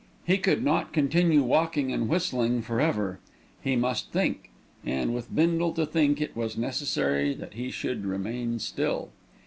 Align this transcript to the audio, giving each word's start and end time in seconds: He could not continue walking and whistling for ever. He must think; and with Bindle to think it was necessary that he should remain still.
He 0.25 0.39
could 0.39 0.63
not 0.63 0.93
continue 0.93 1.43
walking 1.43 1.91
and 1.91 2.09
whistling 2.09 2.63
for 2.63 2.81
ever. 2.81 3.19
He 3.61 3.75
must 3.75 4.11
think; 4.11 4.49
and 4.83 5.13
with 5.13 5.29
Bindle 5.35 5.73
to 5.73 5.85
think 5.85 6.19
it 6.19 6.35
was 6.35 6.57
necessary 6.57 7.35
that 7.35 7.53
he 7.53 7.69
should 7.69 8.07
remain 8.07 8.57
still. 8.57 9.11